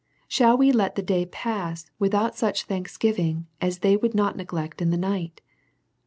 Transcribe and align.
Shall 0.27 0.57
we 0.57 0.71
let 0.71 0.95
the 0.95 1.03
day 1.03 1.27
pass 1.27 1.91
without 1.99 2.35
such 2.35 2.63
thanksgivings 2.63 3.45
as 3.61 3.77
they 3.85 3.95
would 3.95 4.15
not 4.15 4.35
neglect 4.35 4.81
in 4.81 4.89
the 4.89 4.97
night? 4.97 5.41